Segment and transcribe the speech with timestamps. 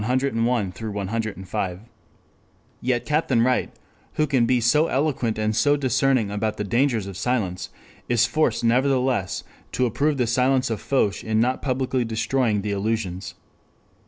[2.81, 3.71] ]Yet Captain Wright
[4.13, 7.69] who can be so eloquent and so discerning about the dangers of silence
[8.09, 9.43] is forced nevertheless
[9.73, 13.35] to approve the silence of Foch in not publicly destroying the illusions.